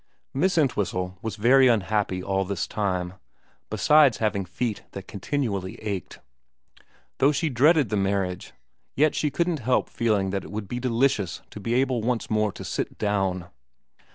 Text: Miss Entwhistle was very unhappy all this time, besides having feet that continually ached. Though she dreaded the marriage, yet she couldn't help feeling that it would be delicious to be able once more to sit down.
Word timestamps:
Miss 0.33 0.57
Entwhistle 0.57 1.19
was 1.21 1.35
very 1.35 1.67
unhappy 1.67 2.23
all 2.23 2.43
this 2.43 2.65
time, 2.65 3.13
besides 3.69 4.17
having 4.17 4.45
feet 4.45 4.81
that 4.93 5.07
continually 5.07 5.75
ached. 5.75 6.17
Though 7.19 7.31
she 7.31 7.49
dreaded 7.49 7.89
the 7.89 7.97
marriage, 7.97 8.51
yet 8.95 9.13
she 9.13 9.29
couldn't 9.29 9.59
help 9.59 9.91
feeling 9.91 10.31
that 10.31 10.43
it 10.43 10.49
would 10.51 10.67
be 10.67 10.79
delicious 10.79 11.43
to 11.51 11.59
be 11.59 11.75
able 11.75 12.01
once 12.01 12.31
more 12.31 12.51
to 12.51 12.63
sit 12.63 12.97
down. 12.97 13.49